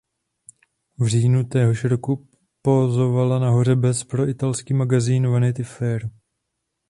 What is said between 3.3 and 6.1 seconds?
nahoře bez pro italský magazín "Vanity Fair".